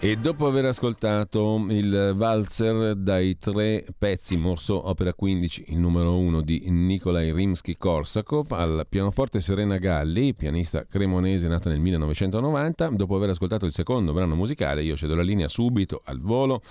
[0.00, 6.40] E dopo aver ascoltato il valzer dai tre pezzi Morso Opera 15, il numero 1
[6.40, 13.66] di Nikolai Rimsky-Korsakov, al pianoforte Serena Galli, pianista cremonese nata nel 1990, dopo aver ascoltato
[13.66, 16.62] il secondo brano musicale, io cedo la linea subito al volo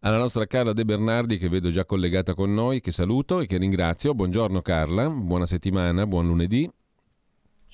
[0.00, 3.56] alla nostra Carla De Bernardi che vedo già collegata con noi, che saluto e che
[3.56, 4.14] ringrazio.
[4.14, 6.68] Buongiorno Carla, buona settimana, buon lunedì.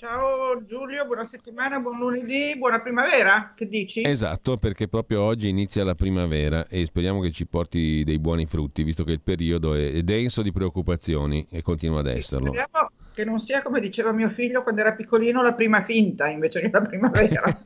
[0.01, 4.03] Ciao Giulio, buona settimana, buon lunedì, buona primavera, che dici?
[4.03, 8.83] Esatto, perché proprio oggi inizia la primavera e speriamo che ci porti dei buoni frutti,
[8.83, 12.51] visto che il periodo è denso di preoccupazioni e continua ad esserlo.
[12.51, 16.63] Speriamo che non sia come diceva mio figlio quando era piccolino la prima finta invece
[16.63, 17.65] che la primavera.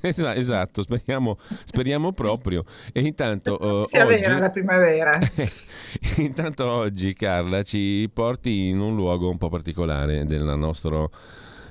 [0.32, 2.64] esatto, speriamo, speriamo, proprio.
[2.94, 3.58] E intanto...
[3.60, 4.22] Uh, sia oggi...
[4.22, 5.18] vera la primavera.
[6.16, 11.10] intanto oggi Carla ci porti in un luogo un po' particolare del nostro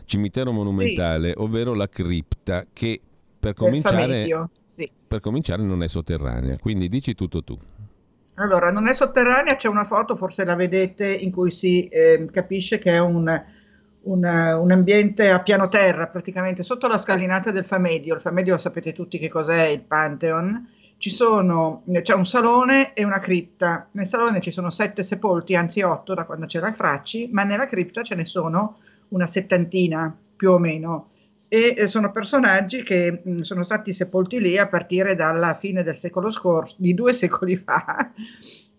[0.06, 1.36] cimitero monumentale, sì.
[1.38, 3.00] ovvero la cripta, che
[3.40, 4.90] per cominciare, sì.
[5.08, 6.58] per cominciare non è sotterranea.
[6.58, 7.60] Quindi dici tutto tu.
[8.36, 12.80] Allora, non è sotterranea, c'è una foto, forse la vedete, in cui si eh, capisce
[12.80, 13.28] che è un,
[14.04, 18.16] un, un, ambiente a piano terra, praticamente sotto la scalinata del Famedio.
[18.16, 20.68] Il Famedio sapete tutti che cos'è il Pantheon.
[20.98, 23.90] Ci sono, c'è un salone e una cripta.
[23.92, 28.02] Nel salone ci sono sette sepolti, anzi otto da quando c'era Fracci, ma nella cripta
[28.02, 28.76] ce ne sono
[29.14, 31.12] una settantina più o meno
[31.54, 36.32] e sono personaggi che mh, sono stati sepolti lì a partire dalla fine del secolo
[36.32, 38.12] scorso, di due secoli fa,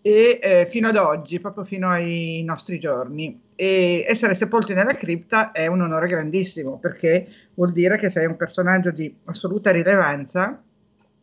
[0.01, 3.43] e eh, fino ad oggi, proprio fino ai nostri giorni.
[3.55, 8.35] E essere sepolti nella cripta è un onore grandissimo perché vuol dire che sei un
[8.35, 10.61] personaggio di assoluta rilevanza.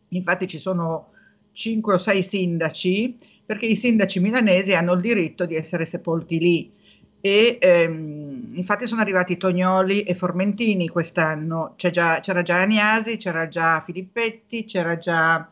[0.07, 1.11] Infatti ci sono
[1.51, 6.81] cinque o sei sindaci, perché i sindaci milanesi hanno il diritto di essere sepolti lì
[7.25, 13.79] e ehm, infatti sono arrivati Tognoli e Formentini quest'anno, già, c'era già Aniasi, c'era già
[13.79, 15.49] Filippetti, c'era già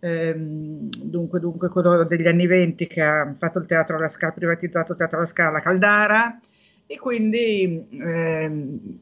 [0.00, 4.92] ehm, dunque, dunque quello degli anni venti che ha fatto il teatro alla Scala, privatizzato
[4.92, 6.38] il teatro alla Scala, Caldara
[6.86, 8.98] e quindi ehm,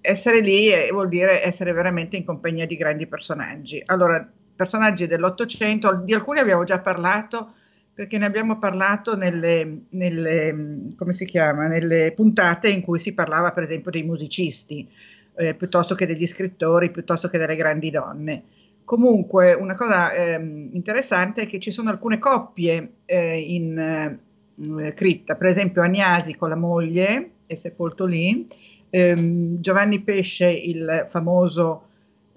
[0.00, 3.80] essere lì vuol dire essere veramente in compagnia di grandi personaggi.
[3.86, 7.52] Allora, personaggi dell'Ottocento, di alcuni abbiamo già parlato,
[8.00, 10.94] perché ne abbiamo parlato nelle, nelle,
[11.26, 14.88] chiama, nelle, puntate in cui si parlava per esempio dei musicisti,
[15.34, 18.42] eh, piuttosto che degli scrittori, piuttosto che delle grandi donne.
[18.86, 20.36] Comunque una cosa eh,
[20.72, 26.48] interessante è che ci sono alcune coppie eh, in eh, cripta, per esempio Agnasi con
[26.48, 28.46] la moglie è sepolto lì,
[28.88, 31.88] ehm, Giovanni Pesce, il famoso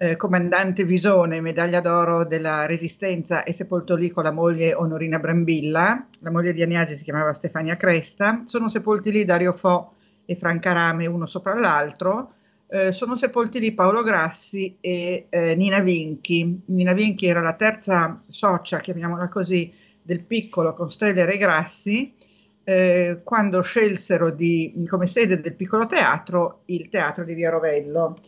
[0.04, 6.06] eh, comandante Visone, medaglia d'oro della Resistenza, è sepolto lì con la moglie Onorina Brambilla,
[6.18, 9.94] la moglie di Agnasi si chiamava Stefania Cresta, sono sepolti lì Dario Fo
[10.26, 12.34] e Franca Rame uno sopra l'altro,
[12.68, 16.60] eh, sono sepolti lì Paolo Grassi e eh, Nina Vinchi.
[16.66, 19.72] Nina Vinchi era la terza socia, chiamiamola così,
[20.02, 22.14] del piccolo con Streller e Grassi,
[22.62, 28.18] eh, quando scelsero di, come sede del piccolo teatro il teatro di Via Rovello.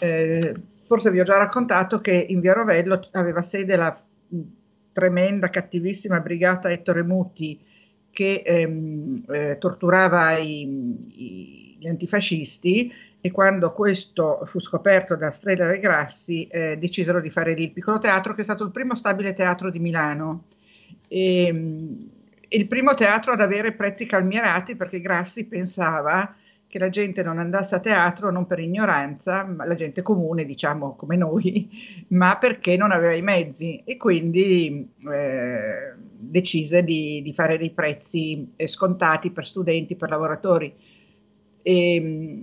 [0.00, 3.96] Eh, forse vi ho già raccontato che in Via Rovello aveva sede la
[4.92, 7.60] tremenda, cattivissima brigata Ettore Muti
[8.10, 15.70] che ehm, eh, torturava i, i, gli antifascisti e quando questo fu scoperto da Strela
[15.72, 18.94] e Grassi eh, decisero di fare lì il piccolo teatro che è stato il primo
[18.94, 20.44] stabile teatro di Milano.
[21.06, 21.52] E,
[22.52, 26.34] il primo teatro ad avere prezzi calmierati perché Grassi pensava
[26.70, 31.16] che la gente non andasse a teatro non per ignoranza, la gente comune, diciamo come
[31.16, 31.68] noi,
[32.10, 38.52] ma perché non aveva i mezzi e quindi eh, decise di, di, fare dei prezzi
[38.54, 40.72] eh, scontati per studenti, per lavoratori.
[41.60, 42.38] E,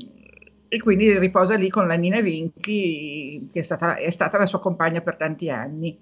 [0.67, 4.59] e quindi riposa lì con la Nina Vinchi, che è stata, è stata la sua
[4.59, 5.97] compagna per tanti anni.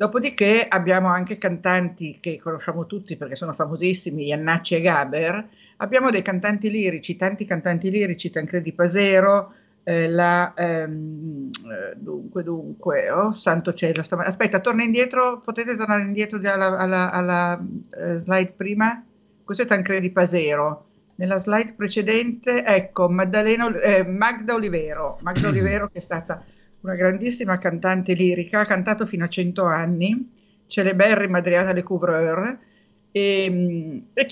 [0.00, 5.48] Dopodiché abbiamo anche cantanti che conosciamo tutti perché sono famosissimi, Iannacci e Gaber,
[5.82, 9.52] Abbiamo dei cantanti lirici, tanti cantanti lirici, Tancredi Pasero,
[9.82, 16.02] eh, la, ehm, eh, dunque, dunque, oh santo cielo, stam- aspetta, torna indietro, potete tornare
[16.02, 19.02] indietro alla, alla, alla uh, slide prima?
[19.42, 20.84] Questo è Tancredi Pasero.
[21.14, 26.42] Nella slide precedente, ecco, Maddalena, eh, Magda Olivero, Magda Olivero che è stata
[26.80, 30.32] una grandissima cantante lirica, ha cantato fino a 100 anni,
[30.66, 32.58] celeberrima Adriana Lecouvreur,
[33.12, 34.26] e, ehm, e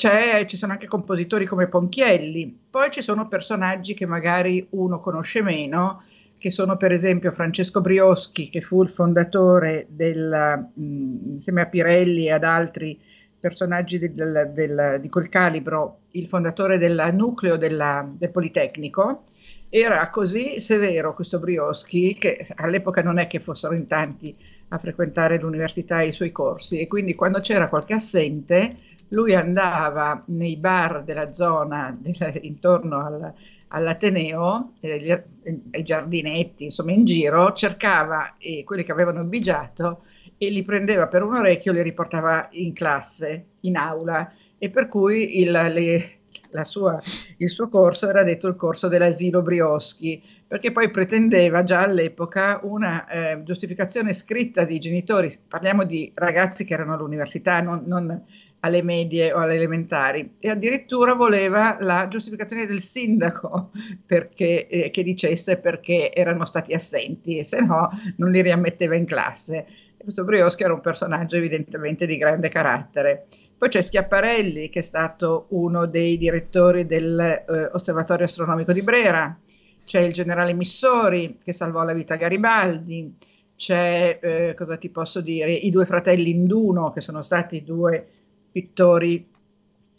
[0.47, 6.03] ci sono anche compositori come Ponchielli, poi ci sono personaggi che magari uno conosce meno,
[6.39, 12.27] che sono per esempio Francesco Brioschi, che fu il fondatore del, mh, insieme a Pirelli
[12.27, 12.99] e ad altri
[13.41, 19.25] personaggi del, del, di quel calibro, il fondatore del nucleo della, del Politecnico,
[19.71, 24.35] era così severo questo Brioschi che all'epoca non è che fossero in tanti
[24.69, 28.77] a frequentare l'università e i suoi corsi e quindi quando c'era qualche assente
[29.09, 33.33] lui andava nei bar della zona della, intorno al,
[33.69, 35.25] all'Ateneo, eh,
[35.73, 40.03] ai giardinetti, insomma in giro, cercava eh, quelli che avevano bigiato
[40.37, 44.89] e li prendeva per un orecchio e li riportava in classe, in aula, e per
[44.89, 46.18] cui il, le,
[46.65, 47.01] sua,
[47.39, 53.07] il suo corso era detto il corso dell'asilo Brioschi, perché poi pretendeva già all'epoca una
[53.07, 58.25] eh, giustificazione scritta dei genitori, parliamo di ragazzi che erano all'università, non, non
[58.61, 63.71] alle medie o alle elementari e addirittura voleva la giustificazione del sindaco
[64.05, 69.05] perché, eh, che dicesse perché erano stati assenti e se no non li riammetteva in
[69.05, 69.67] classe.
[69.97, 73.27] questo Brioschi era un personaggio evidentemente di grande carattere.
[73.59, 79.37] Poi c'è Schiaparelli che è stato uno dei direttori dell'Osservatorio eh, Astronomico di Brera,
[79.85, 83.17] c'è il generale Missori che salvò la vita a Garibaldi,
[83.57, 88.07] c'è, eh, cosa ti posso dire, i due fratelli Induno che sono stati due
[88.53, 89.25] pittori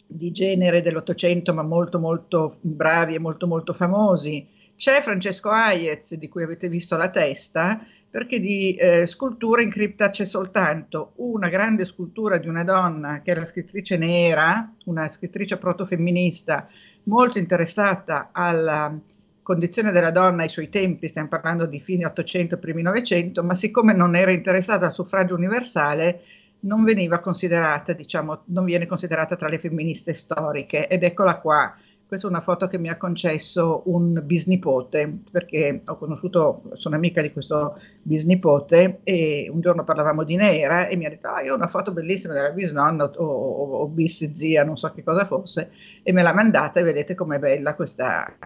[0.06, 4.46] di genere dell'Ottocento, ma molto molto bravi e molto molto famosi.
[4.74, 10.10] C'è Francesco Hayez, di cui avete visto la testa, perché di eh, scultura in cripta
[10.10, 15.56] c'è soltanto una grande scultura di una donna che è la scrittrice Nera, una scrittrice
[15.58, 16.68] protofemminista
[17.04, 18.98] molto interessata alla
[19.42, 23.92] condizione della donna ai suoi tempi, stiamo parlando di fine 800, primi 900, ma siccome
[23.92, 26.22] non era interessata al suffragio universale,
[26.60, 31.74] non veniva considerata, diciamo, non viene considerata tra le femministe storiche ed eccola qua.
[32.10, 37.22] Questa è una foto che mi ha concesso un bisnipote, perché ho conosciuto, sono amica
[37.22, 37.72] di questo
[38.02, 41.68] bisnipote e un giorno parlavamo di Nera e mi ha detto, ah, io ho una
[41.68, 45.70] foto bellissima della bisnonna o, o, o bis zia, non so che cosa fosse,
[46.02, 48.36] e me l'ha mandata e vedete com'è bella questa,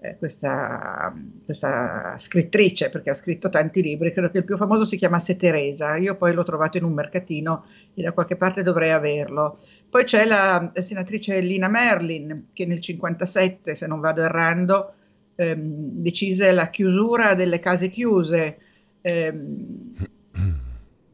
[0.00, 1.12] eh, questa,
[1.44, 5.96] questa, scrittrice, perché ha scritto tanti libri, credo che il più famoso si chiamasse Teresa,
[5.96, 7.64] io poi l'ho trovato in un mercatino
[7.94, 9.58] e da qualche parte dovrei averlo.
[9.88, 14.92] Poi c'è la, la senatrice Lina Merlin, che nel 57, se non vado errando,
[15.34, 18.58] ehm, decise la chiusura delle case chiuse.
[19.00, 19.94] Ehm,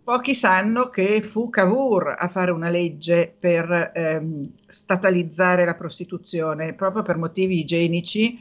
[0.04, 7.02] Pochi sanno che fu Cavour a fare una legge per ehm, statalizzare la prostituzione, proprio
[7.02, 8.38] per motivi igienici,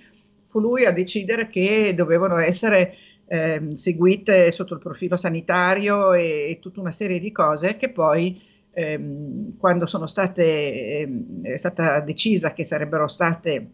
[0.53, 2.95] fu lui a decidere che dovevano essere
[3.25, 8.39] eh, seguite sotto il profilo sanitario e, e, tutta una serie di cose che poi
[8.71, 13.67] ehm, quando sono state, ehm, è stata decisa che sarebbero state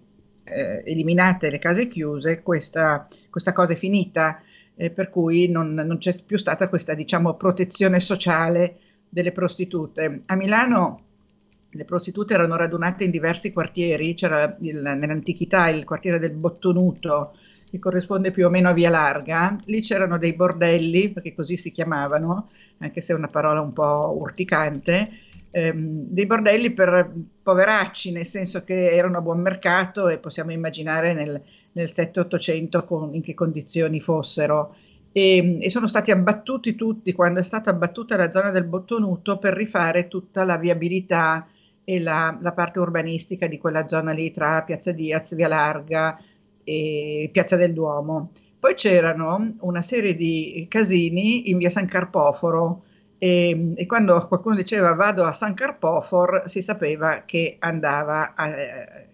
[0.46, 4.42] eh, eliminate le case chiuse, questa, questa cosa è finita,
[4.78, 8.78] eh, per cui non, non, c'è più stata questa diciamo, protezione sociale
[9.10, 10.22] delle prostitute.
[10.28, 11.08] A Milano
[11.72, 17.34] le prostitute erano radunate in diversi quartieri, c'era il, nell'antichità il quartiere del Bottonuto,
[17.70, 21.72] che corrisponde più o meno a Via Larga, lì c'erano dei bordelli, perché così si
[21.72, 22.50] chiamavano,
[22.80, 25.12] anche se è una parola un po' urticante,
[25.52, 27.14] ehm, dei bordelli per
[27.44, 31.40] poveracci, nel senso che erano a buon mercato e possiamo immaginare nel,
[31.74, 34.76] nel 7-800 in che condizioni fossero.
[35.12, 39.54] E, e, sono stati abbattuti tutti quando è stata abbattuta la zona del Bottonuto per
[39.54, 41.48] rifare tutta la viabilità
[41.90, 46.20] e la, la, parte urbanistica di quella zona lì tra Piazza Diaz, Via Larga
[46.64, 48.30] e Piazza del Duomo.
[48.60, 52.84] Poi c'erano una serie di casini in via San Carpoforo
[53.18, 58.54] e, e quando qualcuno diceva vado a San Carpofor si sapeva che andava a,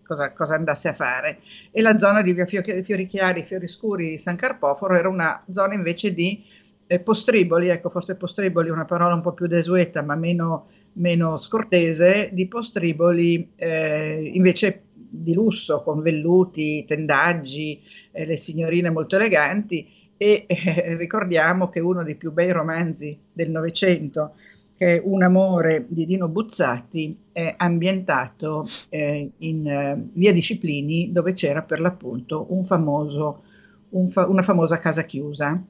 [0.06, 1.40] cosa, cosa, andasse a fare.
[1.72, 6.14] E la zona di via Fiori Chiari, Fiori Scuri San Carpoforo era una zona invece
[6.14, 6.44] di
[6.88, 11.38] eh, postriboli, ecco forse postriboli è una parola un po' più desueta ma meno meno
[11.38, 19.88] scortese, di postriboli eh, invece di lusso, con velluti, tendaggi, eh, le signorine molto eleganti
[20.18, 24.36] e eh, ricordiamo che uno dei più bei romanzi del Novecento,
[24.76, 31.34] che è Un amore di Dino Buzzati, è ambientato eh, in eh, via Disciplini dove
[31.34, 33.44] c'era per l'appunto un famoso,
[33.90, 35.62] un fa- una famosa casa chiusa.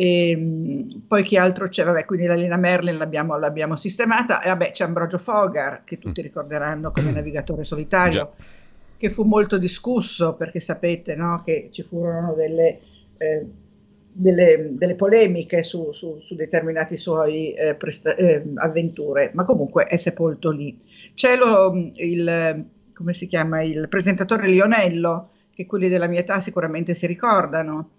[0.00, 1.84] E, ehm, poi chi altro c'è?
[1.84, 4.40] Vabbè, quindi la Lina Merlin l'abbiamo, l'abbiamo sistemata.
[4.40, 6.24] E vabbè, c'è Ambrogio Fogar, che tutti mm.
[6.24, 8.44] ricorderanno come navigatore solitario, Già.
[8.96, 12.80] che fu molto discusso perché sapete no, che ci furono delle,
[13.18, 13.46] eh,
[14.14, 19.96] delle, delle polemiche su, su, su, determinati suoi eh, presta- eh, avventure, ma comunque è
[19.96, 20.80] sepolto lì.
[21.12, 22.64] C'è lo, il,
[22.94, 27.90] come si chiama, il presentatore Lionello, che quelli della mia età sicuramente si ricordano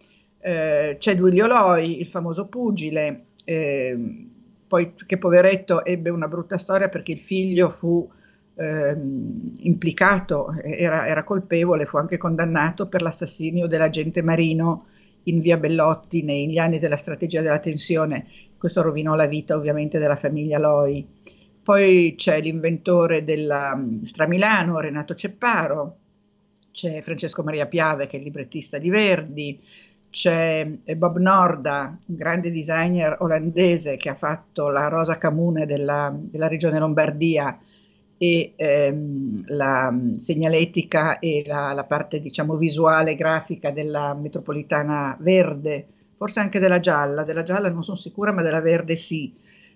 [0.42, 3.98] eh, c'è Duilio Loi, il famoso pugile, eh,
[4.68, 8.10] poi che poveretto ebbe una brutta storia perché il figlio fu
[8.56, 14.86] ehm, implicato, era, era, colpevole, fu anche condannato per l'assassinio dell'agente marino
[15.24, 18.28] in via Bellotti negli anni della strategia della tensione.
[18.58, 21.06] Questo rovinò la vita ovviamente della famiglia Loi.
[21.64, 25.98] Poi c'è l'inventore della mm, Stramilano, Renato Cepparo,
[26.72, 29.62] c'è Francesco Maria Piave che è il librettista di Verdi,
[30.12, 36.50] c'è Bob Norda, un grande designer olandese che ha fatto la rosa comune della, della
[36.50, 37.58] regione Lombardia
[38.18, 45.88] e ehm, la segnaletica e la, la, parte diciamo visuale grafica della metropolitana verde,
[46.18, 49.34] forse anche della gialla, della gialla non sono sicura ma della verde sì.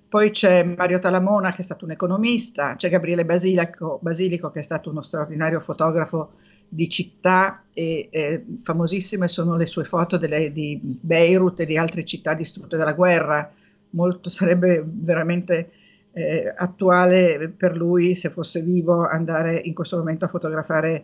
[0.08, 4.63] Poi c'è Mario Talamona che è stato un economista, c'è Gabriele Basilico, Basilico che è
[4.63, 6.34] stato uno straordinario fotografo
[6.67, 12.05] di città e eh, famosissime sono le sue foto delle, di Beirut e di altre
[12.05, 13.51] città distrutte dalla guerra.
[13.91, 15.72] Molto sarebbe veramente
[16.12, 21.03] eh, attuale per lui, se fosse vivo, andare in questo momento a fotografare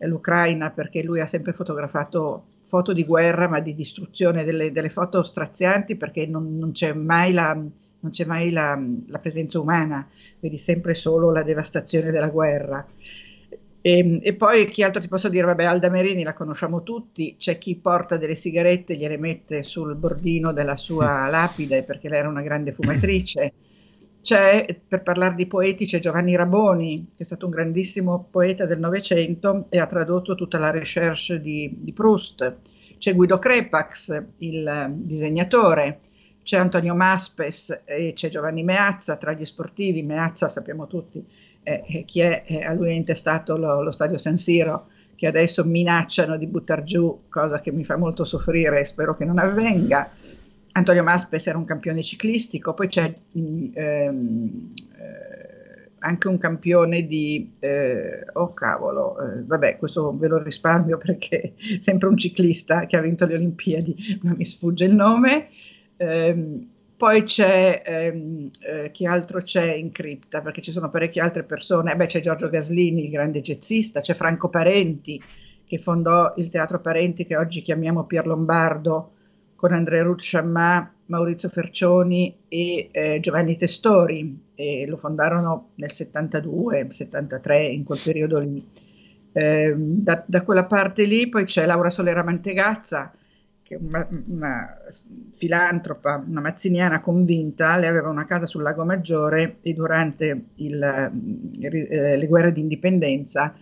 [0.00, 5.22] l'Ucraina, perché lui ha sempre fotografato foto di guerra, ma di distruzione, delle, delle foto
[5.22, 10.06] strazianti, perché non, non c'è mai, la, non c'è mai la, la, presenza umana,
[10.40, 12.84] vedi sempre solo la devastazione della guerra.
[13.86, 15.46] E, ehm, e, poi chi altro ti posso dire?
[15.46, 19.94] Vabbè, Alda Merini la conosciamo tutti, c'è chi porta delle sigarette e gliele mette sul
[19.94, 23.52] bordino della sua lapide perché lei era una grande fumatrice.
[24.20, 28.80] C'è, per parlare di poeti, c'è Giovanni Raboni, che è stato un grandissimo poeta del
[28.80, 32.56] Novecento e ha tradotto tutta la recherche di, di Proust.
[32.98, 36.00] C'è Guido Crepax, il disegnatore,
[36.42, 41.24] c'è Antonio Maspes e c'è Giovanni Meazza, tra gli sportivi, Meazza sappiamo tutti
[41.66, 45.64] eh, chi è, eh, a lui è intestato lo, lo stadio San Siro, che adesso
[45.64, 50.10] minacciano di buttare giù, cosa che mi fa molto soffrire e spero che non avvenga.
[50.72, 58.26] Antonio Maspes era un campione ciclistico, poi c'è ehm, eh, anche un campione di, eh,
[58.34, 63.00] oh cavolo, eh, vabbè questo ve lo risparmio perché è sempre un ciclista che ha
[63.00, 65.48] vinto le Olimpiadi, ma mi sfugge il nome.
[65.96, 71.42] Eh, poi c'è, ehm, eh, chi altro c'è in cripta, perché ci sono parecchie altre
[71.44, 75.22] persone, beh c'è Giorgio Gaslini, il grande jazzista, c'è Franco Parenti,
[75.66, 79.12] che fondò il Teatro Parenti che oggi chiamiamo Pier Lombardo,
[79.56, 86.86] con Andrea Ruth Chammà, Maurizio Fercioni e eh, Giovanni Testori e lo fondarono nel 72,
[86.90, 88.64] 73, in quel periodo lì.
[89.32, 93.12] Eh, da, da, quella parte lì poi c'è Laura Solera Mantegazza,
[93.74, 94.78] una, una,
[95.32, 102.16] filantropa, una mazziniana convinta, lei aveva una casa sul Lago Maggiore e durante il, eh,
[102.16, 103.54] le guerre di indipendenza,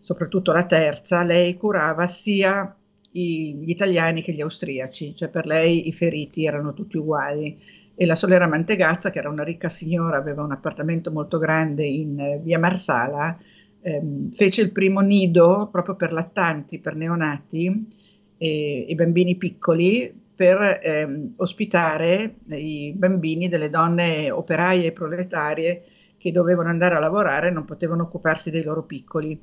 [0.00, 2.74] soprattutto la terza, lei curava sia
[3.12, 7.78] gli italiani che gli austriaci, cioè per lei i feriti erano tutti uguali.
[7.94, 12.18] E la Solera Mantegazza, che era una ricca signora, aveva un appartamento molto grande in
[12.18, 13.38] eh, via Marsala,
[13.82, 17.98] ehm, fece il primo nido proprio per lattanti, per neonati
[18.42, 25.82] e i bambini piccoli, per ehm, ospitare i bambini delle donne operaie e proletarie
[26.16, 29.38] che dovevano andare a lavorare e non potevano occuparsi dei loro piccoli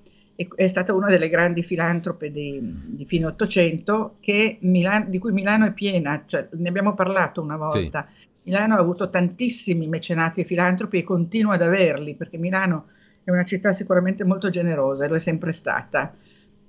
[0.56, 6.24] è stata una delle grandi filantrope di, di fine Ottocento di cui Milano è piena,
[6.28, 8.08] cioè, ne abbiamo parlato una volta.
[8.08, 8.28] Sì.
[8.44, 12.86] Milano ha avuto tantissimi mecenati e filantropi e continua ad averli, perché Milano
[13.24, 16.14] è una città sicuramente molto generosa e lo è sempre stata.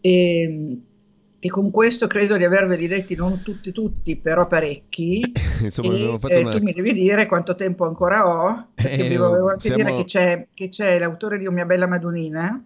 [0.00, 0.80] E,
[1.40, 5.22] e con questo credo di averveli detti non tutti tutti, però parecchi.
[5.62, 6.50] Insomma, e, eh, una...
[6.50, 9.76] Tu mi devi dire quanto tempo ancora ho, perché eh, vi volevo anche siamo...
[9.76, 12.60] dire che c'è, che c'è l'autore di O mia bella Madonnina,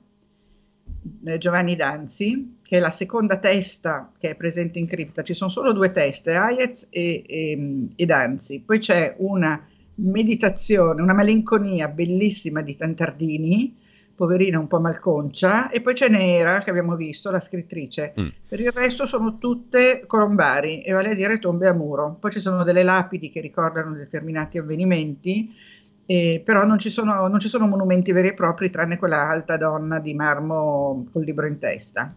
[1.25, 5.23] eh, Giovanni Danzi, che è la seconda testa che è presente in cripta.
[5.23, 8.63] Ci sono solo due teste, Hayez e, e, e Danzi.
[8.65, 13.77] Poi c'è una meditazione, una malinconia bellissima di Tantardini,
[14.23, 18.15] poverina un po' malconcia, e poi c'è Nera, che abbiamo visto, la scrittrice.
[18.21, 18.29] Mm.
[18.47, 22.17] Per il resto sono tutte colombari, e vale a dire tombe a muro.
[22.21, 25.53] Poi ci sono delle lapidi che ricordano determinati avvenimenti,
[26.07, 29.57] eh, però non ci, sono, non ci, sono, monumenti veri e propri tranne quella alta
[29.57, 32.15] donna di marmo col libro in testa.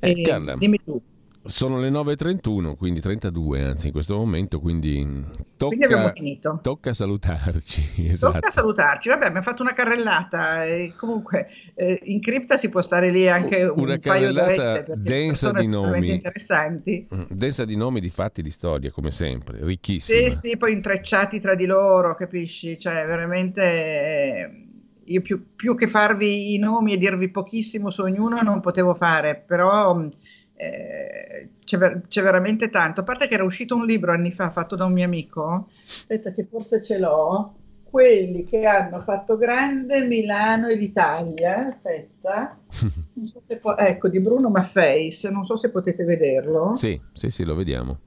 [0.00, 1.00] Eh, Carla, dimmi tu.
[1.46, 5.24] Sono le 9.31, quindi 32 anzi in questo momento, quindi
[5.56, 7.84] tocca, quindi tocca salutarci.
[8.16, 8.34] Esatto.
[8.34, 13.10] Tocca salutarci, vabbè abbiamo fatto una carrellata, e comunque eh, in cripta si può stare
[13.10, 17.06] lì anche una un paio d'orette densa di nomi interessanti.
[17.14, 20.18] Mm, densa di nomi, di fatti, di storia come sempre, ricchissima.
[20.18, 22.78] Sì, sì, poi intrecciati tra di loro, capisci?
[22.78, 23.62] Cioè veramente...
[23.62, 24.74] Eh,
[25.08, 29.40] io più, più, che farvi i nomi e dirvi pochissimo su ognuno non potevo fare,
[29.46, 30.08] però
[30.56, 33.02] eh, c'è, ver- c'è, veramente tanto.
[33.02, 36.32] A parte che era uscito un libro anni fa fatto da un mio amico, aspetta
[36.32, 37.54] che forse ce l'ho,
[37.88, 42.58] quelli che hanno fatto grande Milano e l'Italia, aspetta,
[43.24, 46.74] so po- ecco, di Bruno Maffeis, non so se potete vederlo.
[46.74, 48.00] Sì, sì, sì, lo vediamo.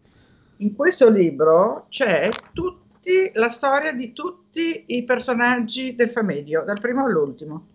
[0.58, 7.06] In questo libro c'è tutti, la storia di tutti i personaggi del Famedio, dal primo
[7.06, 7.68] all'ultimo.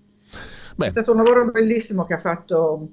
[0.77, 0.89] Beh.
[0.89, 2.89] È stato un lavoro bellissimo che ha fatto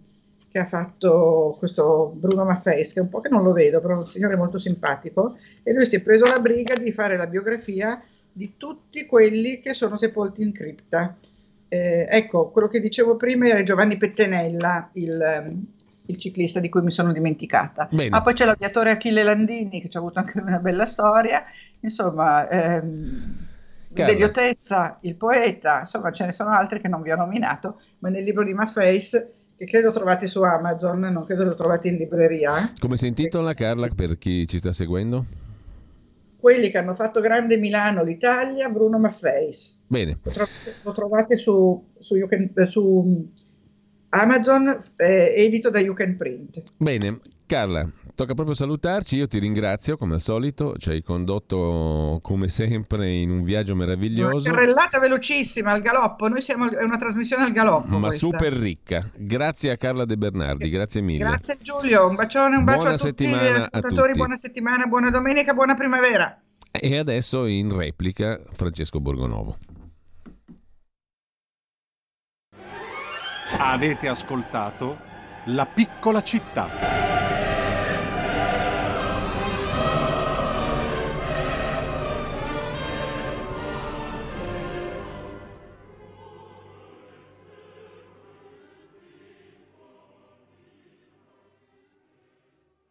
[0.52, 3.94] che ha fatto questo Bruno Maffeis, che è un po' che non lo vedo, però
[3.94, 7.28] è un signore molto simpatico, e lui si è preso la briga di fare la
[7.28, 8.02] biografia
[8.34, 11.16] di tutti quelli che sono sepolti in cripta.
[11.70, 15.58] Eh, ecco, quello che dicevo prima è Giovanni Pettenella, il,
[16.08, 17.88] il ciclista di cui mi sono dimenticata.
[17.90, 18.10] Bene.
[18.10, 21.46] Ma poi c'è l'aviatore Achille Landini, che ci ha avuto anche una bella storia.
[21.80, 23.38] Insomma, ehm,
[23.88, 28.10] Delio Tessa, il poeta, insomma ce ne sono altri che non vi ho nominato, ma
[28.10, 32.64] nel libro di Maffeis che credo trovate su Amazon, non credo lo trovate in libreria.
[32.64, 32.74] Eh.
[32.80, 35.24] Come si intitola Carla per chi ci sta seguendo?
[36.36, 39.84] Quelli che hanno fatto grande Milano, l'Italia, Bruno Maffeis.
[39.86, 40.18] Bene.
[40.24, 40.48] Lo, tro-
[40.82, 43.30] lo trovate su, su, can, su
[44.10, 46.64] Amazon, eh, edito da You Can Print.
[46.78, 47.20] Bene,
[47.52, 53.12] Carla, tocca proprio salutarci, io ti ringrazio come al solito, ci hai condotto come sempre
[53.12, 54.50] in un viaggio meraviglioso.
[54.50, 57.98] Una carrellata velocissima al galoppo, noi siamo è una trasmissione al galoppo.
[57.98, 58.26] Ma questa.
[58.26, 61.26] super ricca, grazie a Carla De Bernardi, grazie mille.
[61.26, 65.54] Grazie Giulio, un bacione, un bacio buona a tutti gli ascoltatori, buona settimana, buona domenica,
[65.54, 66.42] buona primavera.
[66.72, 69.58] E adesso in replica Francesco Borgonovo.
[73.58, 74.98] Avete ascoltato
[75.48, 77.21] La piccola città